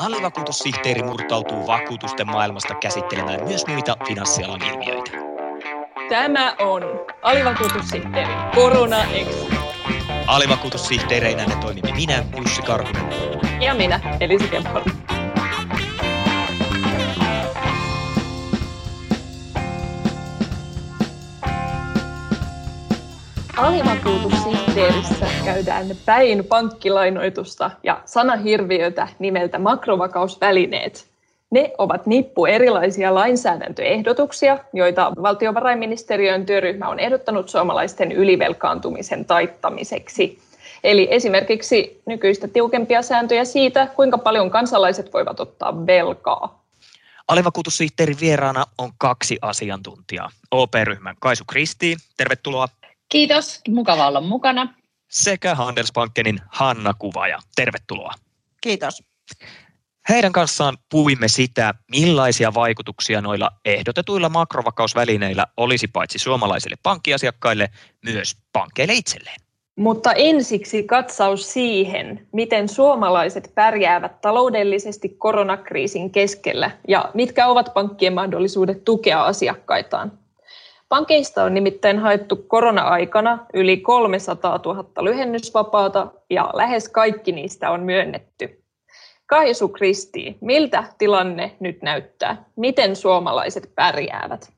[0.00, 5.10] Alivakuutussihteeri murtautuu vakuutusten maailmasta käsittelemään myös muita finanssialan ilmiöitä.
[6.08, 6.82] Tämä on
[7.22, 9.54] alivakuutussihteeri Korona X.
[10.26, 13.04] Alivakuutussihteereinä toimimme minä, Jussi Karhunen.
[13.60, 14.95] Ja minä, Elisa Kemppainen.
[23.56, 31.06] Alivakuutussihteerissä käydään päin pankkilainoitusta ja sanahirviötä nimeltä makrovakausvälineet.
[31.50, 40.38] Ne ovat nippu erilaisia lainsäädäntöehdotuksia, joita valtiovarainministeriön työryhmä on ehdottanut suomalaisten ylivelkaantumisen taittamiseksi.
[40.84, 46.64] Eli esimerkiksi nykyistä tiukempia sääntöjä siitä, kuinka paljon kansalaiset voivat ottaa velkaa.
[47.28, 50.30] Alivakuutussihteerin vieraana on kaksi asiantuntijaa.
[50.50, 52.68] OP-ryhmän Kaisu Kristi, tervetuloa.
[53.08, 54.74] Kiitos, mukava olla mukana.
[55.10, 58.12] Sekä Handelsbankenin Hanna Kuvaja, tervetuloa.
[58.60, 59.02] Kiitos.
[60.08, 67.68] Heidän kanssaan puimme sitä, millaisia vaikutuksia noilla ehdotetuilla makrovakausvälineillä olisi paitsi suomalaisille pankkiasiakkaille,
[68.04, 69.40] myös pankkeille itselleen.
[69.76, 78.84] Mutta ensiksi katsaus siihen, miten suomalaiset pärjäävät taloudellisesti koronakriisin keskellä ja mitkä ovat pankkien mahdollisuudet
[78.84, 80.18] tukea asiakkaitaan.
[80.88, 88.62] Pankeista on nimittäin haettu korona-aikana yli 300 000 lyhennysvapaata ja lähes kaikki niistä on myönnetty.
[89.26, 92.44] Kaisu Kristi, miltä tilanne nyt näyttää?
[92.56, 94.55] Miten suomalaiset pärjäävät?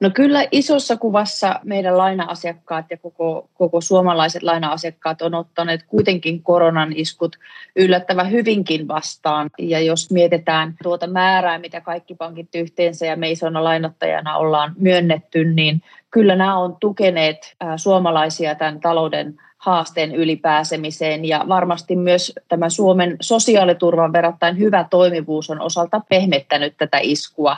[0.00, 6.92] No kyllä isossa kuvassa meidän laina-asiakkaat ja koko, koko suomalaiset laina-asiakkaat on ottaneet kuitenkin koronan
[6.96, 7.36] iskut
[7.76, 9.50] yllättävän hyvinkin vastaan.
[9.58, 15.44] Ja jos mietitään tuota määrää, mitä kaikki pankit yhteensä ja me isona lainottajana ollaan myönnetty,
[15.44, 23.16] niin kyllä nämä on tukeneet suomalaisia tämän talouden haasteen ylipääsemiseen ja varmasti myös tämä Suomen
[23.20, 27.56] sosiaaliturvan verrattain hyvä toimivuus on osalta pehmettänyt tätä iskua.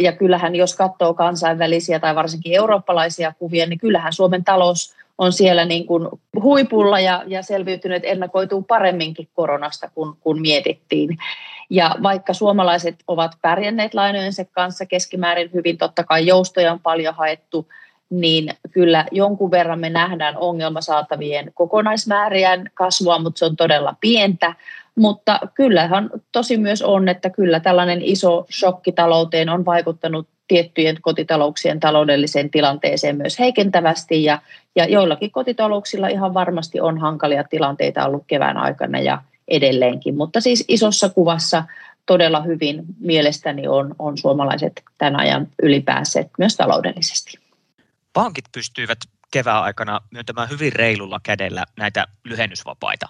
[0.00, 5.64] Ja kyllähän jos katsoo kansainvälisiä tai varsinkin eurooppalaisia kuvia, niin kyllähän Suomen talous on siellä
[5.64, 6.08] niin kuin
[6.42, 11.18] huipulla ja, ja selviytynyt ennakoituu paremminkin koronasta kuin, kuin mietittiin.
[11.70, 17.68] Ja vaikka suomalaiset ovat pärjänneet lainojensa kanssa keskimäärin hyvin, totta kai joustoja on paljon haettu,
[18.10, 24.54] niin kyllä jonkun verran me nähdään ongelmasaatavien kokonaismäärien kasvua, mutta se on todella pientä.
[24.96, 31.80] Mutta kyllähän tosi myös on, että kyllä tällainen iso shokki talouteen on vaikuttanut tiettyjen kotitalouksien
[31.80, 34.38] taloudelliseen tilanteeseen myös heikentävästi ja,
[34.76, 40.64] ja joillakin kotitalouksilla ihan varmasti on hankalia tilanteita ollut kevään aikana ja edelleenkin, mutta siis
[40.68, 41.64] isossa kuvassa
[42.06, 47.38] todella hyvin mielestäni on, on suomalaiset tämän ajan ylipäässeet myös taloudellisesti.
[48.12, 48.98] Pankit pystyivät
[49.30, 53.08] kevään aikana myöntämään hyvin reilulla kädellä näitä lyhennysvapaita.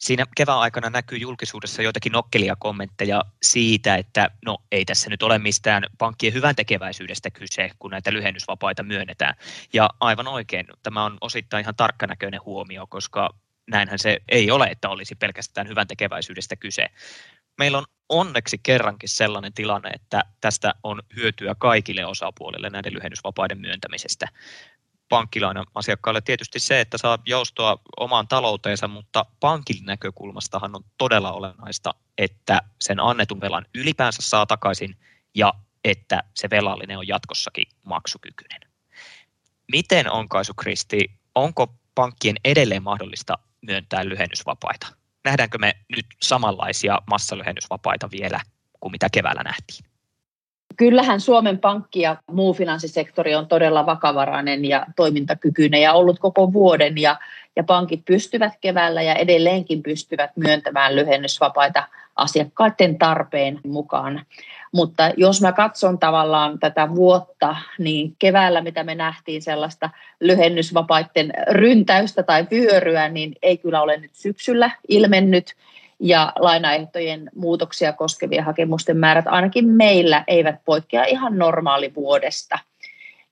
[0.00, 5.38] Siinä kevään aikana näkyy julkisuudessa joitakin nokkelia kommentteja siitä, että no ei tässä nyt ole
[5.38, 9.34] mistään pankkien hyvän tekeväisyydestä kyse, kun näitä lyhennysvapaita myönnetään.
[9.72, 13.34] Ja aivan oikein, tämä on osittain ihan tarkkanäköinen huomio, koska
[13.70, 16.86] näinhän se ei ole, että olisi pelkästään hyvän tekeväisyydestä kyse.
[17.58, 24.26] Meillä on onneksi kerrankin sellainen tilanne, että tästä on hyötyä kaikille osapuolille näiden lyhennysvapaiden myöntämisestä
[25.10, 31.94] pankkilainan asiakkaalle tietysti se, että saa joustoa omaan talouteensa, mutta pankin näkökulmastahan on todella olennaista,
[32.18, 34.96] että sen annetun velan ylipäänsä saa takaisin
[35.34, 35.54] ja
[35.84, 38.60] että se velallinen on jatkossakin maksukykyinen.
[39.72, 44.86] Miten on, Kaisu Kristi, onko pankkien edelleen mahdollista myöntää lyhennysvapaita?
[45.24, 48.40] Nähdäänkö me nyt samanlaisia massalyhennysvapaita vielä
[48.80, 49.89] kuin mitä keväällä nähtiin?
[50.76, 56.98] Kyllähän Suomen pankki ja muu finanssisektori on todella vakavarainen ja toimintakykyinen ja ollut koko vuoden
[56.98, 57.16] ja,
[57.56, 61.82] ja pankit pystyvät keväällä ja edelleenkin pystyvät myöntämään lyhennysvapaita
[62.16, 64.26] asiakkaiden tarpeen mukaan.
[64.72, 72.22] Mutta jos mä katson tavallaan tätä vuotta, niin keväällä mitä me nähtiin sellaista lyhennysvapaiden ryntäystä
[72.22, 75.54] tai vyöryä, niin ei kyllä ole nyt syksyllä ilmennyt
[76.00, 82.58] ja lainaehtojen muutoksia koskevien hakemusten määrät ainakin meillä eivät poikkea ihan normaalivuodesta.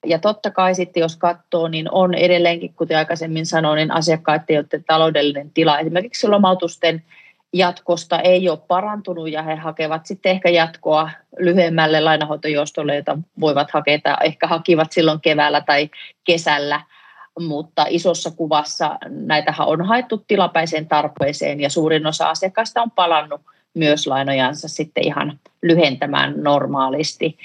[0.06, 4.84] Ja totta kai sitten jos katsoo, niin on edelleenkin, kuten aikaisemmin sanoin, niin asiakkaiden, joiden
[4.84, 7.02] taloudellinen tila esimerkiksi lomautusten
[7.52, 13.98] jatkosta ei ole parantunut ja he hakevat sitten ehkä jatkoa lyhyemmälle lainahoitojostolle, jota voivat hakea
[13.98, 15.90] tai ehkä hakivat silloin keväällä tai
[16.24, 16.80] kesällä–
[17.38, 23.40] mutta isossa kuvassa näitä on haettu tilapäiseen tarpeeseen ja suurin osa asiakkaista on palannut
[23.74, 27.38] myös lainojansa sitten ihan lyhentämään normaalisti.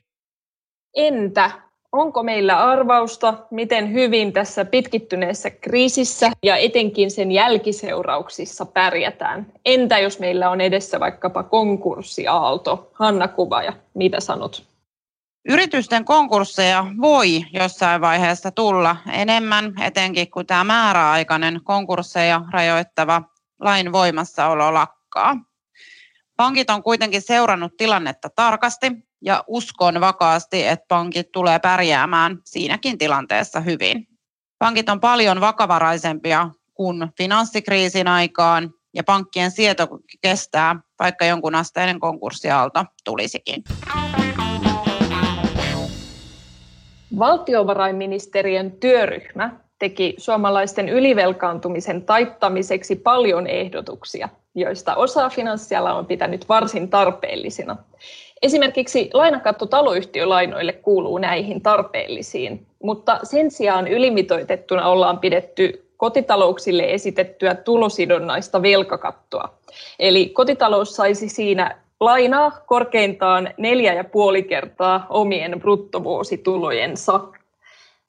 [0.96, 1.52] Entä
[1.94, 9.46] onko meillä arvausta, miten hyvin tässä pitkittyneessä kriisissä ja etenkin sen jälkiseurauksissa pärjätään?
[9.66, 12.92] Entä jos meillä on edessä vaikkapa konkurssiaalto?
[12.94, 14.73] Hanna Kuvaja, mitä sanot?
[15.50, 23.22] Yritysten konkursseja voi jossain vaiheessa tulla enemmän, etenkin kun tämä määräaikainen konkursseja rajoittava
[23.60, 25.36] lain voimassaolo lakkaa.
[26.38, 28.92] Pankit on kuitenkin seurannut tilannetta tarkasti
[29.22, 34.08] ja uskon vakaasti, että pankit tulee pärjäämään siinäkin tilanteessa hyvin.
[34.60, 39.88] Pankit on paljon vakavaraisempia kuin finanssikriisin aikaan ja pankkien sieto
[40.22, 43.64] kestää, vaikka jonkun asteinen konkurssiaalto tulisikin.
[47.20, 57.78] Valtiovarainministeriön työryhmä teki suomalaisten ylivelkaantumisen taittamiseksi paljon ehdotuksia, joista osa finanssiala on pitänyt varsin tarpeellisina.
[58.42, 68.62] Esimerkiksi lainakatto taloyhtiölainoille kuuluu näihin tarpeellisiin, mutta sen sijaan ylimitoitettuna ollaan pidetty kotitalouksille esitettyä tulosidonnaista
[68.62, 69.54] velkakattoa.
[70.00, 77.20] Eli kotitalous saisi siinä lainaa korkeintaan neljä ja puoli kertaa omien bruttovuositulojensa.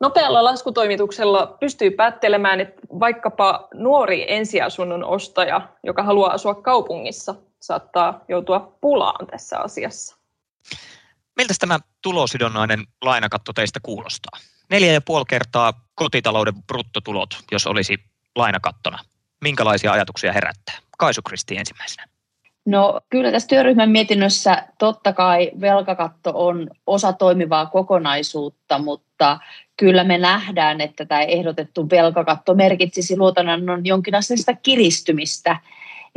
[0.01, 8.77] Nopealla laskutoimituksella pystyy päättelemään, että vaikkapa nuori ensiasunnon ostaja, joka haluaa asua kaupungissa, saattaa joutua
[8.81, 10.17] pulaan tässä asiassa.
[11.37, 14.39] Miltä tämä tulosidonnainen lainakatto teistä kuulostaa?
[14.71, 17.99] Neljä ja puoli kertaa kotitalouden bruttotulot, jos olisi
[18.37, 18.99] lainakattona.
[19.41, 20.75] Minkälaisia ajatuksia herättää?
[20.99, 22.14] Kaisu Kristi ensimmäisenä.
[22.67, 29.39] No kyllä tässä työryhmän mietinnössä totta kai velkakatto on osa toimivaa kokonaisuutta, mutta
[29.77, 35.57] kyllä me nähdään, että tämä ehdotettu velkakatto merkitsisi luotonannon jonkinasteista kiristymistä.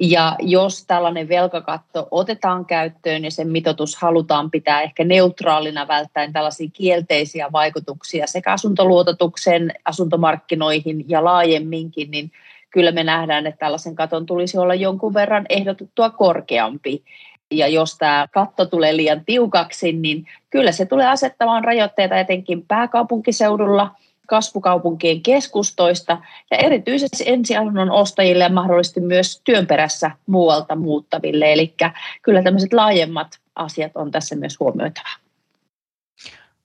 [0.02, 6.70] Ja jos tällainen velkakatto otetaan käyttöön ja sen mitoitus halutaan pitää ehkä neutraalina välttäen tällaisia
[6.74, 12.32] kielteisiä vaikutuksia sekä asuntoluototuksen, asuntomarkkinoihin ja laajemminkin, niin
[12.78, 17.04] kyllä me nähdään, että tällaisen katon tulisi olla jonkun verran ehdotettua korkeampi.
[17.52, 23.96] Ja jos tämä katto tulee liian tiukaksi, niin kyllä se tulee asettamaan rajoitteita etenkin pääkaupunkiseudulla,
[24.28, 26.18] kasvukaupunkien keskustoista
[26.52, 31.54] ja erityisesti ensiasunnon ostajille ja mahdollisesti myös työn perässä muualta muuttaville.
[31.54, 31.76] Eli
[32.22, 35.10] kyllä tämmöiset laajemmat asiat on tässä myös huomioitava.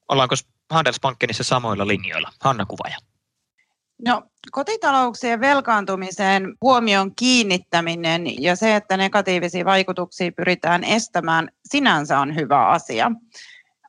[0.08, 0.34] Ollaanko
[0.70, 2.28] Handelsbankenissa samoilla linjoilla?
[2.40, 3.11] Hanna Kuvaja.
[4.06, 12.66] No, kotitalouksien velkaantumiseen huomion kiinnittäminen ja se, että negatiivisia vaikutuksia pyritään estämään, sinänsä on hyvä
[12.66, 13.10] asia.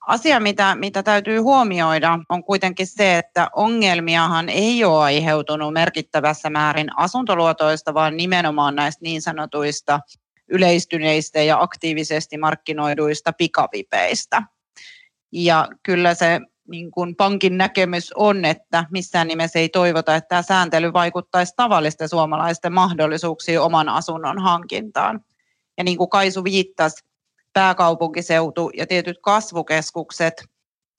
[0.07, 6.97] Asia, mitä, mitä täytyy huomioida, on kuitenkin se, että ongelmiahan ei ole aiheutunut merkittävässä määrin
[6.97, 9.99] asuntoluotoista, vaan nimenomaan näistä niin sanotuista
[10.49, 14.43] yleistyneistä ja aktiivisesti markkinoiduista pikavipeistä.
[15.31, 20.41] Ja kyllä se niin kuin pankin näkemys on, että missään nimessä ei toivota, että tämä
[20.41, 25.19] sääntely vaikuttaisi tavallisten suomalaisten mahdollisuuksiin oman asunnon hankintaan.
[25.77, 27.05] Ja niin kuin Kaisu viittasi,
[27.53, 30.43] pääkaupunkiseutu ja tietyt kasvukeskukset,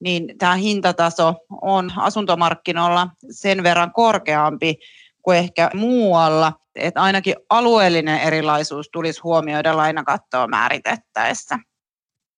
[0.00, 4.74] niin tämä hintataso on asuntomarkkinoilla sen verran korkeampi
[5.22, 11.58] kuin ehkä muualla, että ainakin alueellinen erilaisuus tulisi huomioida lainakattoa määritettäessä.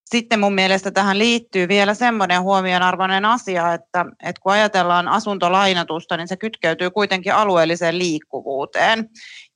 [0.07, 6.29] Sitten mun mielestä tähän liittyy vielä semmoinen huomionarvoinen asia, että, että kun ajatellaan asuntolainatusta, niin
[6.29, 9.09] se kytkeytyy kuitenkin alueelliseen liikkuvuuteen.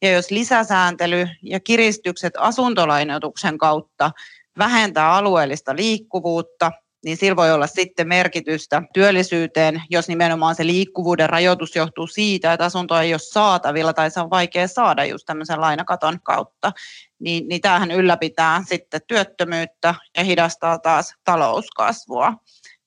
[0.02, 4.10] Ja jos lisäsääntely ja kiristykset asuntolainotuksen kautta
[4.58, 6.72] vähentää alueellista liikkuvuutta,
[7.04, 12.64] niin sillä voi olla sitten merkitystä työllisyyteen, jos nimenomaan se liikkuvuuden rajoitus johtuu siitä, että
[12.64, 16.72] asunto ei ole saatavilla tai se on vaikea saada just tämmöisen lainakaton kautta,
[17.18, 22.32] niin, niin tämähän ylläpitää sitten työttömyyttä ja hidastaa taas talouskasvua.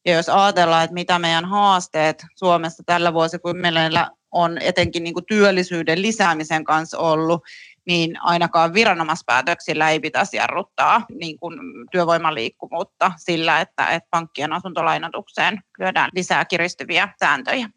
[0.06, 6.02] Ja jos ajatellaan, että mitä meidän haasteet Suomessa tällä vuosikymmenellä on etenkin niin kuin työllisyyden
[6.02, 7.42] lisäämisen kanssa ollut,
[7.86, 11.60] niin ainakaan viranomaispäätöksillä ei pitäisi jarruttaa niin kuin
[11.92, 17.70] työvoiman liikkuvuutta sillä, että, että pankkien asuntolainatukseen lyödään lisää kiristyviä sääntöjä.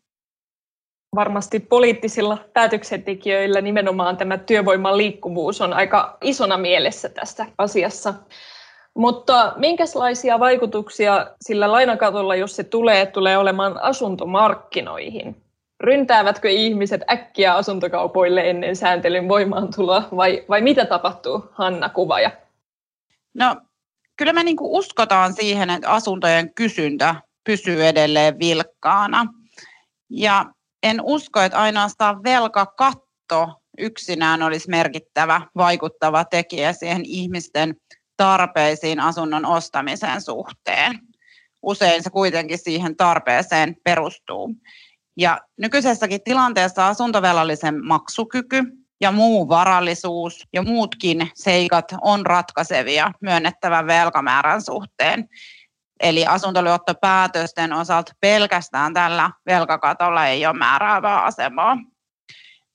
[1.15, 8.15] Varmasti poliittisilla päätöksentekijöillä nimenomaan tämä työvoiman liikkuvuus on aika isona mielessä tässä asiassa.
[8.95, 15.46] Mutta minkälaisia vaikutuksia sillä lainakatolla, jos se tulee, tulee olemaan asuntomarkkinoihin?
[15.81, 22.31] Ryntäävätkö ihmiset äkkiä asuntokaupoille ennen sääntelyn voimaantuloa vai, vai mitä tapahtuu, Hanna Kuvaja?
[23.35, 23.57] No
[24.17, 27.15] kyllä me niin uskotaan siihen, että asuntojen kysyntä
[27.45, 29.27] pysyy edelleen vilkkaana.
[30.11, 30.45] Ja
[30.83, 37.77] en usko, että ainoastaan velkakatto yksinään olisi merkittävä vaikuttava tekijä siihen ihmisten
[38.17, 41.01] tarpeisiin asunnon ostamisen suhteen
[41.67, 44.55] usein se kuitenkin siihen tarpeeseen perustuu.
[45.17, 48.63] Ja nykyisessäkin tilanteessa asuntovelallisen maksukyky
[49.01, 55.29] ja muu varallisuus ja muutkin seikat on ratkaisevia myönnettävän velkamäärän suhteen.
[56.01, 61.77] Eli asuntoluottopäätösten osalta pelkästään tällä velkakatolla ei ole määräävää asemaa.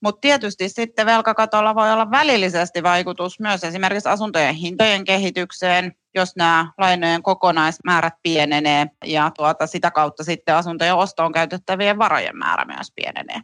[0.02, 6.72] Mutta tietysti sitten velkakatolla voi olla välillisesti vaikutus myös esimerkiksi asuntojen hintojen kehitykseen, jos nämä
[6.78, 13.42] lainojen kokonaismäärät pienenee ja tuota, sitä kautta sitten asuntojen ostoon käytettävien varojen määrä myös pienenee.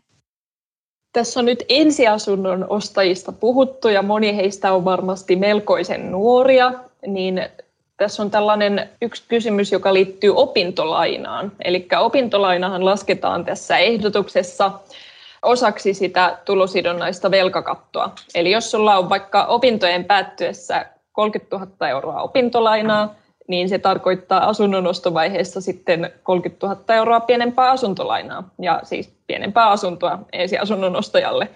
[1.14, 6.74] Tässä on nyt ensiasunnon ostajista puhuttu ja moni heistä on varmasti melkoisen nuoria,
[7.08, 7.50] niin
[7.98, 11.52] tässä on tällainen yksi kysymys, joka liittyy opintolainaan.
[11.64, 14.72] Eli opintolainahan lasketaan tässä ehdotuksessa
[15.42, 18.12] osaksi sitä tulosidonnaista velkakattoa.
[18.36, 23.16] Eli jos sulla on vaikka opintojen päättyessä 30 000 euroa opintolainaa,
[23.48, 30.20] niin se tarkoittaa asunnon ostovaiheessa sitten 30 000 euroa pienempää asuntolainaa, ja siis pienempää asuntoa
[30.34, 31.48] ensiasunnon ostajalle.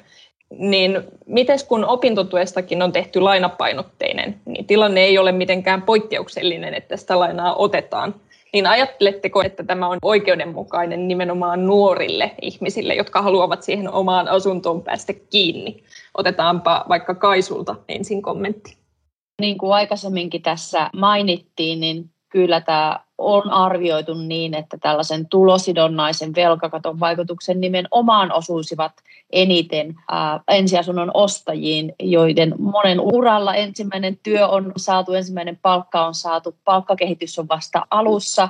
[0.50, 7.20] Niin mites kun opintotuestakin on tehty lainapainotteinen, niin tilanne ei ole mitenkään poikkeuksellinen, että sitä
[7.20, 8.16] lainaa otetaan.
[8.54, 15.14] Niin ajatteletteko, että tämä on oikeudenmukainen nimenomaan nuorille ihmisille, jotka haluavat siihen omaan asuntoon päästä
[15.14, 15.84] kiinni?
[16.18, 18.78] Otetaanpa vaikka Kaisulta ensin kommentti.
[19.42, 27.00] Niin kuin aikaisemminkin tässä mainittiin, niin kyllä tämä on arvioitu niin, että tällaisen tulosidonnaisen velkakaton
[27.00, 28.92] vaikutuksen nimenomaan osuisivat
[29.32, 29.96] eniten
[30.48, 37.48] ensiasunnon ostajiin, joiden monen uralla ensimmäinen työ on saatu, ensimmäinen palkka on saatu, palkkakehitys on
[37.48, 38.50] vasta alussa.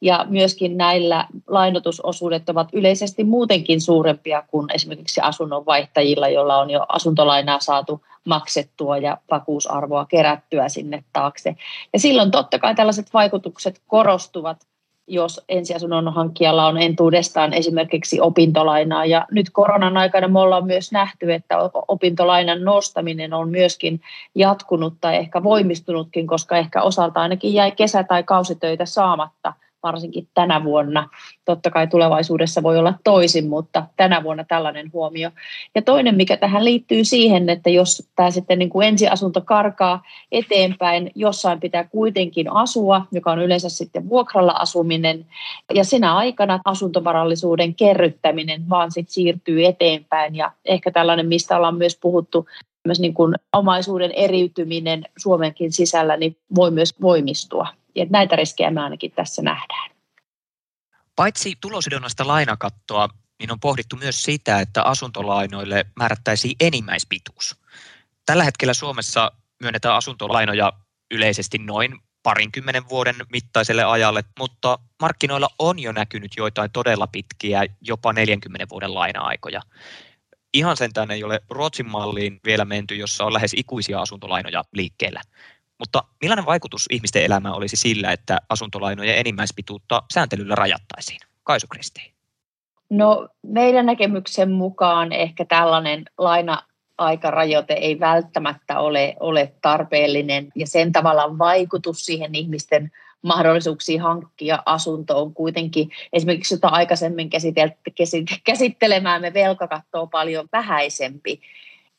[0.00, 6.86] Ja myöskin näillä lainotusosuudet ovat yleisesti muutenkin suurempia kuin esimerkiksi asunnon vaihtajilla, joilla on jo
[6.88, 11.56] asuntolainaa saatu maksettua ja vakuusarvoa kerättyä sinne taakse.
[11.92, 14.66] Ja silloin totta kai tällaiset vaikutukset korostuvat,
[15.06, 19.04] jos ensiasunnon hankkijalla on entuudestaan esimerkiksi opintolainaa.
[19.04, 21.56] Ja nyt koronan aikana me ollaan myös nähty, että
[21.88, 24.00] opintolainan nostaminen on myöskin
[24.34, 30.64] jatkunut tai ehkä voimistunutkin, koska ehkä osalta ainakin jäi kesä- tai kausitöitä saamatta– varsinkin tänä
[30.64, 31.08] vuonna.
[31.44, 35.30] Totta kai tulevaisuudessa voi olla toisin, mutta tänä vuonna tällainen huomio.
[35.74, 41.10] Ja toinen, mikä tähän liittyy siihen, että jos tämä sitten niin kuin ensiasunto karkaa eteenpäin,
[41.14, 45.26] jossain pitää kuitenkin asua, joka on yleensä sitten vuokralla asuminen,
[45.74, 51.98] ja sinä aikana asuntovarallisuuden kerryttäminen vaan sitten siirtyy eteenpäin, ja ehkä tällainen, mistä ollaan myös
[52.00, 52.46] puhuttu,
[52.86, 57.77] myös niin kuin omaisuuden eriytyminen Suomenkin sisällä, niin voi myös voimistua.
[57.94, 59.90] Ja näitä riskejä me ainakin tässä nähdään.
[61.16, 67.56] Paitsi tulosidonnaista lainakattoa, niin on pohdittu myös sitä, että asuntolainoille määrättäisiin enimmäispituus.
[68.26, 70.72] Tällä hetkellä Suomessa myönnetään asuntolainoja
[71.10, 78.12] yleisesti noin parinkymmenen vuoden mittaiselle ajalle, mutta markkinoilla on jo näkynyt joitain todella pitkiä, jopa
[78.12, 79.60] 40 vuoden laina-aikoja.
[80.54, 85.20] Ihan sentään ei ole Ruotsin malliin vielä menty, jossa on lähes ikuisia asuntolainoja liikkeellä.
[85.78, 91.20] Mutta millainen vaikutus ihmisten elämään olisi sillä, että asuntolainojen enimmäispituutta sääntelyllä rajattaisiin?
[91.44, 92.12] Kaisu Kristi.
[92.90, 96.62] No meidän näkemyksen mukaan ehkä tällainen laina
[96.98, 102.90] aikarajoite ei välttämättä ole, ole tarpeellinen ja sen tavallaan vaikutus siihen ihmisten
[103.22, 107.30] mahdollisuuksiin hankkia asunto on kuitenkin esimerkiksi jota aikaisemmin
[108.44, 111.40] käsittelemään me velkakattoa paljon vähäisempi.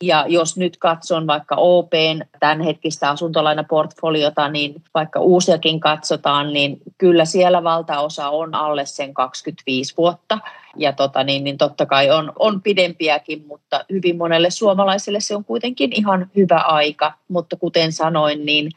[0.04, 7.64] Ja jos nyt katson vaikka OPn tämänhetkistä asuntolainaportfoliota, niin vaikka uusiakin katsotaan, niin kyllä siellä
[7.64, 10.40] valtaosa on alle sen 25 vuotta.
[10.78, 15.46] Ja tota, niin, niin totta kai on, on pidempiäkin, mutta hyvin monelle suomalaiselle se on
[15.46, 17.14] kuitenkin ihan hyvä aika.
[17.28, 18.72] Mutta kuten sanoin, niin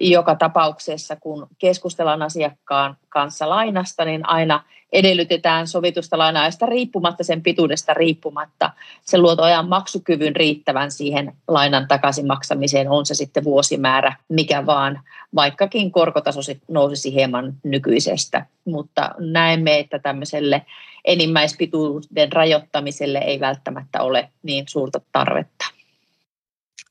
[0.00, 7.94] joka tapauksessa, kun keskustellaan asiakkaan kanssa lainasta, niin aina edellytetään sovitusta lainaajasta riippumatta, sen pituudesta
[7.94, 8.70] riippumatta,
[9.02, 15.00] sen luotoajan maksukyvyn riittävän siihen lainan takaisin maksamiseen, on se sitten vuosimäärä, mikä vaan,
[15.34, 18.46] vaikkakin korkotaso nousisi hieman nykyisestä.
[18.64, 20.62] Mutta näemme, että tämmöiselle
[21.04, 25.64] enimmäispituuden rajoittamiselle ei välttämättä ole niin suurta tarvetta.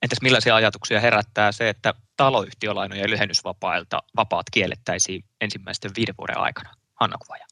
[0.02, 6.70] Entäs millaisia ajatuksia herättää se, että taloyhtiölainojen lyhennysvapailta vapaat kiellettäisiin ensimmäisten viiden vuoden aikana?
[7.00, 7.46] Hanna Kuvaja.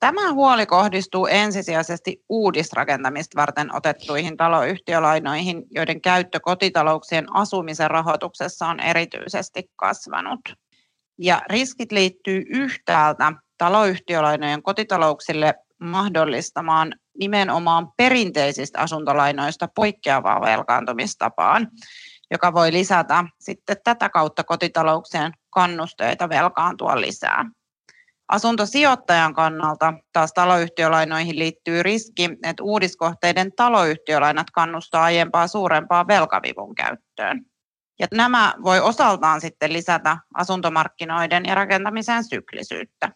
[0.00, 9.70] Tämä huoli kohdistuu ensisijaisesti uudisrakentamista varten otettuihin taloyhtiölainoihin, joiden käyttö kotitalouksien asumisen rahoituksessa on erityisesti
[9.76, 10.40] kasvanut.
[11.18, 21.68] Ja riskit liittyy yhtäältä taloyhtiölainojen kotitalouksille mahdollistamaan nimenomaan perinteisistä asuntolainoista poikkeavaa velkaantumistapaan,
[22.32, 27.44] joka voi lisätä sitten tätä kautta kotitalouksien kannusteita velkaantua lisää.
[28.28, 37.42] Asuntosijoittajan kannalta taas taloyhtiölainoihin liittyy riski, että uudiskohteiden taloyhtiölainat kannustaa aiempaa suurempaa velkavivun käyttöön.
[37.98, 43.12] Ja nämä voi osaltaan sitten lisätä asuntomarkkinoiden ja rakentamisen syklisyyttä.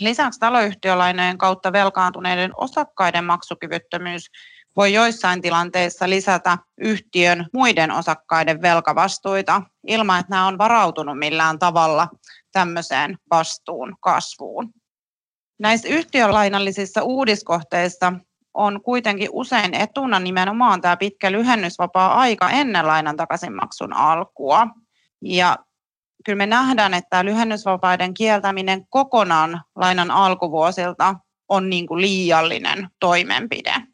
[0.00, 4.30] Lisäksi taloyhtiölainojen kautta velkaantuneiden osakkaiden maksukyvyttömyys
[4.76, 12.08] voi joissain tilanteissa lisätä yhtiön muiden osakkaiden velkavastuita ilman, että nämä on varautunut millään tavalla
[12.52, 14.70] tämmöiseen vastuun kasvuun.
[15.58, 18.12] Näissä yhtiölainallisissa uudiskohteissa
[18.54, 24.66] on kuitenkin usein etuna nimenomaan tämä pitkä lyhennysvapaa aika ennen lainan takaisinmaksun alkua.
[25.22, 25.58] Ja
[26.24, 31.14] kyllä me nähdään, että lyhennysvapaiden kieltäminen kokonaan lainan alkuvuosilta
[31.48, 33.93] on niin kuin liiallinen toimenpide.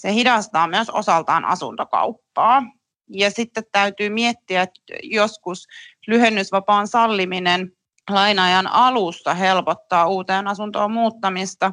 [0.00, 2.62] Se hidastaa myös osaltaan asuntokauppaa.
[3.08, 5.66] Ja sitten täytyy miettiä, että joskus
[6.06, 7.72] lyhennysvapaan salliminen
[8.10, 11.72] lainajan alusta helpottaa uuteen asuntoon muuttamista,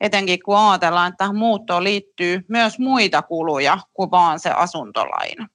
[0.00, 5.48] etenkin kun ajatellaan, että muuttoon liittyy myös muita kuluja kuin vaan se asuntolaina.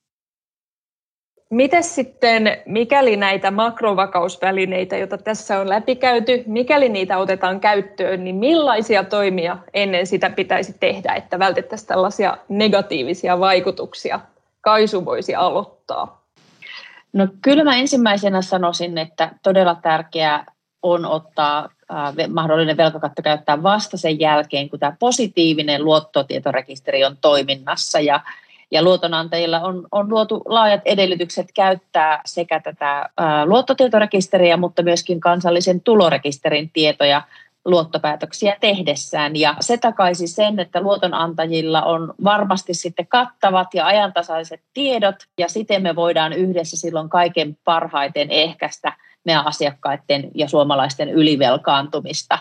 [1.52, 9.04] Miten sitten, mikäli näitä makrovakausvälineitä, joita tässä on läpikäyty, mikäli niitä otetaan käyttöön, niin millaisia
[9.04, 14.20] toimia ennen sitä pitäisi tehdä, että vältettäisiin tällaisia negatiivisia vaikutuksia?
[14.62, 16.22] Kaisu voisi aloittaa.
[17.14, 20.46] No kyllä mä ensimmäisenä sanoisin, että todella tärkeää
[20.82, 21.70] on ottaa
[22.34, 28.20] mahdollinen velkakatto käyttää vasta sen jälkeen, kun tämä positiivinen luottotietorekisteri on toiminnassa ja
[28.72, 35.82] ja luotonantajilla on, on luotu laajat edellytykset käyttää sekä tätä ää, luottotietorekisteriä, mutta myöskin kansallisen
[35.82, 37.22] tulorekisterin tietoja
[37.66, 39.36] luottopäätöksiä tehdessään.
[39.36, 45.82] Ja se takaisi sen, että luotonantajilla on varmasti sitten kattavat ja ajantasaiset tiedot, ja siten
[45.82, 48.94] me voidaan yhdessä silloin kaiken parhaiten ehkäistä
[49.26, 52.40] meidän asiakkaiden ja suomalaisten ylivelkaantumista.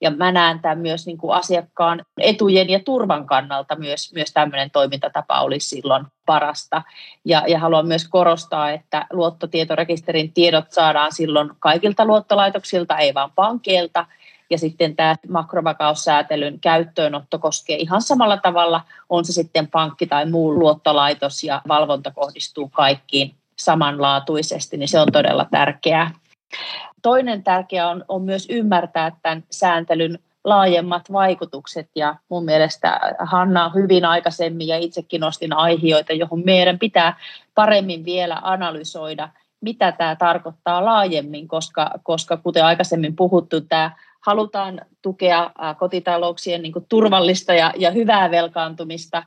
[0.00, 4.70] Ja mä näen tämän myös niin kuin asiakkaan etujen ja turvan kannalta myös, myös tämmöinen
[4.70, 6.82] toimintatapa olisi silloin parasta.
[7.24, 14.06] Ja, ja haluan myös korostaa, että luottotietorekisterin tiedot saadaan silloin kaikilta luottolaitoksilta, ei vain pankeilta.
[14.50, 20.58] Ja sitten tämä makrovakaussäätelyn käyttöönotto koskee ihan samalla tavalla, on se sitten pankki tai muu
[20.58, 26.10] luottolaitos ja valvonta kohdistuu kaikkiin samanlaatuisesti, niin se on todella tärkeää.
[27.02, 34.04] Toinen tärkeä on, on myös ymmärtää tämän sääntelyn laajemmat vaikutukset ja mun mielestä Hanna hyvin
[34.04, 37.16] aikaisemmin ja itsekin nostin aiheita, johon meidän pitää
[37.54, 39.28] paremmin vielä analysoida,
[39.60, 47.54] mitä tämä tarkoittaa laajemmin, koska, koska kuten aikaisemmin puhuttu, tämä halutaan tukea kotitalouksien niin turvallista
[47.54, 49.22] ja, ja hyvää velkaantumista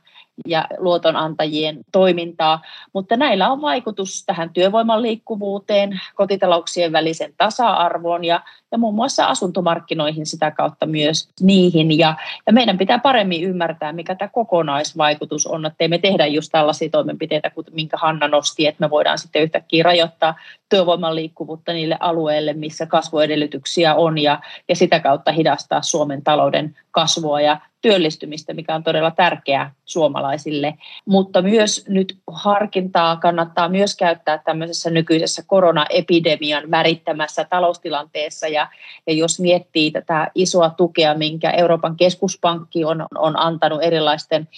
[0.46, 8.40] ja luotonantajien toimintaa, mutta näillä on vaikutus tähän työvoiman liikkuvuuteen, kotitalouksien välisen tasa-arvoon ja,
[8.72, 11.98] ja muun muassa asuntomarkkinoihin sitä kautta myös niihin.
[11.98, 12.14] Ja,
[12.46, 17.50] ja meidän pitää paremmin ymmärtää, mikä tämä kokonaisvaikutus on, että me tehdä just tällaisia toimenpiteitä,
[17.70, 20.34] minkä Hanna nosti, että me voidaan sitten yhtäkkiä rajoittaa
[20.68, 27.40] työvoiman liikkuvuutta niille alueille, missä kasvuedellytyksiä on ja, ja sitä kautta hidastaa Suomen talouden kasvua
[27.40, 30.74] ja työllistymistä, mikä on todella tärkeää suomalaisille.
[31.04, 38.48] Mutta myös nyt harkintaa kannattaa myös käyttää tämmöisessä nykyisessä koronaepidemian värittämässä taloustilanteessa.
[38.48, 38.68] Ja,
[39.06, 44.48] ja jos miettii tätä isoa tukea, minkä Euroopan keskuspankki on, on antanut erilaisten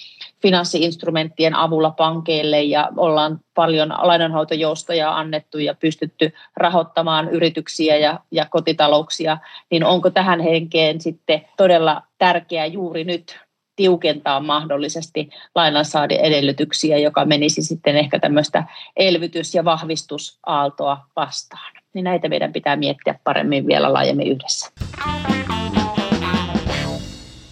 [0.45, 9.39] finanssiinstrumenttien avulla pankeille ja ollaan paljon lainanhoitojoustoja annettu ja pystytty rahoittamaan yrityksiä ja, ja kotitalouksia,
[9.71, 13.39] niin onko tähän henkeen sitten todella tärkeää juuri nyt
[13.77, 18.65] tiukentaa mahdollisesti lainansaadin edellytyksiä, joka menisi sitten ehkä tämmöistä
[18.97, 21.73] elvytys- ja vahvistusaaltoa vastaan.
[21.95, 24.71] Niin näitä meidän pitää miettiä paremmin vielä laajemmin yhdessä.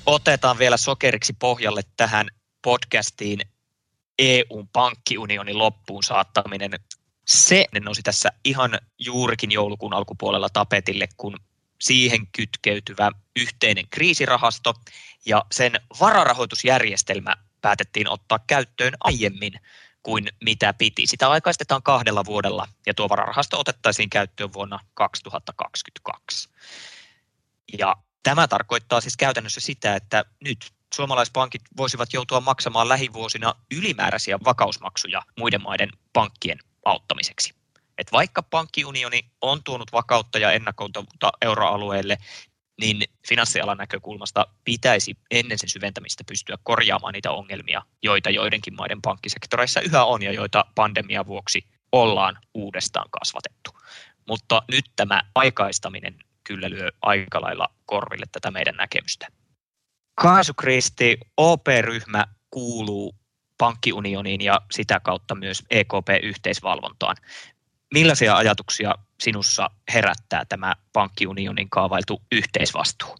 [0.07, 2.27] Otetaan vielä sokeriksi pohjalle tähän
[2.63, 3.41] podcastiin
[4.19, 6.71] EUn pankkiunionin loppuun saattaminen.
[7.27, 11.37] Se nousi tässä ihan juurikin joulukuun alkupuolella tapetille, kun
[11.81, 14.75] siihen kytkeytyvä yhteinen kriisirahasto
[15.27, 19.53] ja sen vararahoitusjärjestelmä päätettiin ottaa käyttöön aiemmin
[20.03, 21.07] kuin mitä piti.
[21.07, 26.49] Sitä aikaistetaan kahdella vuodella ja tuo vararahasto otettaisiin käyttöön vuonna 2022.
[27.79, 35.23] Ja tämä tarkoittaa siis käytännössä sitä, että nyt suomalaispankit voisivat joutua maksamaan lähivuosina ylimääräisiä vakausmaksuja
[35.39, 37.55] muiden maiden pankkien auttamiseksi.
[37.99, 42.19] Et vaikka pankkiunioni on tuonut vakautta ja ennakoitavuutta euroalueelle,
[42.81, 49.81] niin finanssialan näkökulmasta pitäisi ennen sen syventämistä pystyä korjaamaan niitä ongelmia, joita joidenkin maiden pankkisektoreissa
[49.81, 53.71] yhä on ja joita pandemian vuoksi ollaan uudestaan kasvatettu.
[54.29, 59.42] Mutta nyt tämä aikaistaminen kyllä lyö aika lailla korville tätä meidän näkemystä.
[60.15, 63.15] Kaasu Kristi, OP-ryhmä kuuluu
[63.59, 67.17] pankkiunioniin ja sitä kautta myös EKP-yhteisvalvontaan.
[67.95, 73.17] Millaisia ajatuksia sinussa herättää tämä pankkiunionin kaavailtu yhteisvastuu?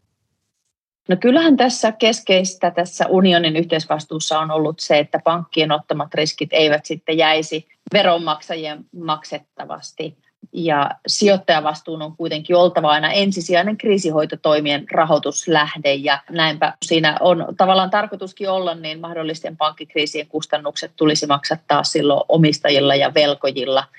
[1.09, 6.87] No kyllähän tässä keskeistä tässä unionin yhteisvastuussa on ollut se, että pankkien ottamat riskit eivät
[6.87, 10.22] sitten jäisi veronmaksajien maksettavasti.
[10.53, 18.51] Ja sijoittajavastuun on kuitenkin oltava aina ensisijainen kriisihoitotoimien rahoituslähde ja näinpä siinä on tavallaan tarkoituskin
[18.51, 23.85] olla, niin mahdollisten pankkikriisien kustannukset tulisi maksattaa silloin omistajilla ja velkojilla–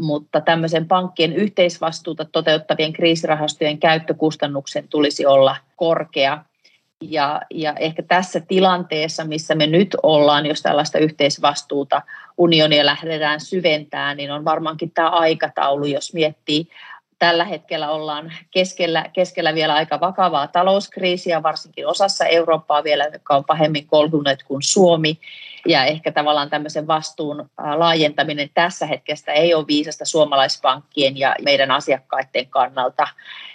[0.00, 6.44] mutta tämmöisen pankkien yhteisvastuuta toteuttavien kriisirahastojen käyttökustannuksen tulisi olla korkea.
[7.02, 12.02] Ja, ja ehkä tässä tilanteessa, missä me nyt ollaan, jos tällaista yhteisvastuuta
[12.38, 16.68] unionia lähdetään syventämään, niin on varmaankin tämä aikataulu, jos miettii
[17.18, 23.44] tällä hetkellä ollaan keskellä, keskellä vielä aika vakavaa talouskriisiä, varsinkin osassa Eurooppaa vielä, jotka on
[23.44, 25.18] pahemmin kolhuneet kuin Suomi.
[25.66, 32.46] Ja ehkä tavallaan tämmöisen vastuun laajentaminen tässä hetkestä ei ole viisasta suomalaispankkien ja meidän asiakkaiden
[32.50, 33.08] kannalta.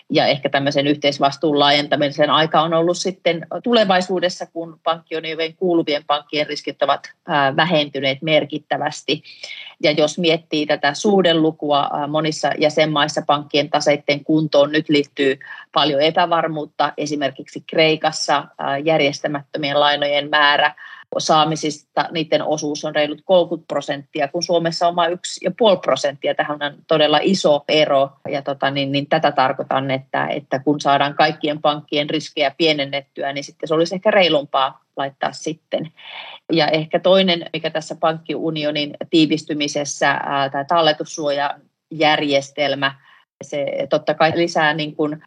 [0.10, 6.82] Ja ehkä tämmöisen yhteisvastuun laajentamisen aika on ollut sitten tulevaisuudessa, kun pankkiunionin kuuluvien pankkien riskit
[6.82, 7.12] ovat
[7.56, 9.24] vähentyneet merkittävästi.
[9.84, 15.40] Ja jos miettii tätä suhdelukua monissa jäsenmaissa pankkien taseiden kuntoon, nyt liittyy
[15.74, 16.94] paljon epävarmuutta.
[16.98, 18.46] Esimerkiksi Kreikassa
[18.84, 20.76] järjestämättömien lainojen määrä
[21.18, 25.18] saamisista, niiden osuus on reilut 30 prosenttia, kun Suomessa on vain 1,5
[25.82, 26.36] prosenttia.
[26.36, 31.14] Tähän on todella iso ero, ja tota, niin, niin tätä tarkoitan, että, että kun saadaan
[31.14, 35.92] kaikkien pankkien riskejä pienennettyä, niin sitten se olisi ehkä reilumpaa laittaa sitten.
[36.52, 42.96] Ja ehkä toinen, mikä tässä pankkiunionin tiivistymisessä, tämä talletussuojajärjestelmä,
[43.42, 45.24] se totta kai lisää niin kuin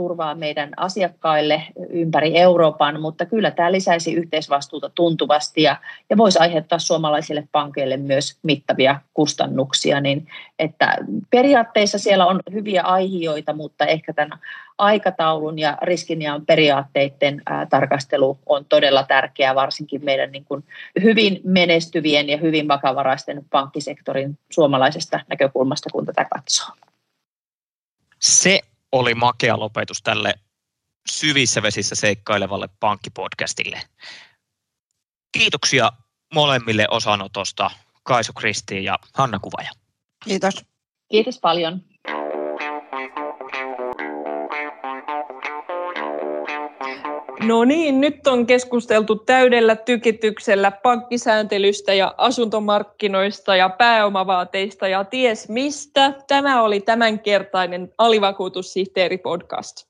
[0.00, 5.76] turvaa meidän asiakkaille ympäri Euroopan, mutta kyllä tämä lisäisi yhteisvastuuta tuntuvasti ja,
[6.10, 10.00] ja voisi aiheuttaa suomalaisille pankeille myös mittavia kustannuksia.
[10.00, 10.26] Niin,
[10.58, 10.96] että
[11.30, 14.38] periaatteissa siellä on hyviä aiheita, mutta ehkä tämän
[14.78, 20.64] aikataulun ja riskinjaon periaatteiden ää, tarkastelu on todella tärkeää, varsinkin meidän niin kuin
[21.02, 26.74] hyvin menestyvien ja hyvin vakavaraisten pankkisektorin suomalaisesta näkökulmasta, kun tätä katsoo.
[28.18, 28.60] Se
[28.92, 30.34] oli makea lopetus tälle
[31.10, 33.82] syvissä vesissä seikkailevalle pankkipodcastille.
[35.32, 35.92] Kiitoksia
[36.34, 37.70] molemmille osanotosta,
[38.02, 39.70] Kaisu Kristi ja Hanna Kuvaja.
[40.24, 40.64] Kiitos.
[41.10, 41.89] Kiitos paljon.
[47.42, 56.14] No niin, nyt on keskusteltu täydellä tykityksellä pankkisääntelystä ja asuntomarkkinoista ja pääomavaateista ja ties mistä.
[56.28, 59.86] Tämä oli tämänkertainen alivakuutussihteeri-podcast.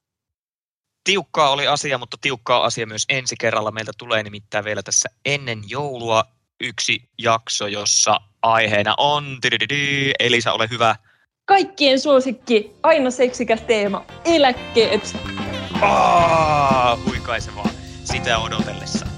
[1.04, 3.70] Tiukkaa oli asia, mutta tiukkaa asia myös ensi kerralla.
[3.70, 6.24] Meiltä tulee nimittäin vielä tässä ennen joulua
[6.60, 9.38] yksi jakso, jossa aiheena on,
[10.20, 10.96] Elisa, ole hyvä.
[11.44, 15.16] Kaikkien suosikki, aina seksikäs teema, eläkkeet.
[15.82, 17.68] Ah, huikaisevaa
[18.04, 19.09] sitä odotellessa.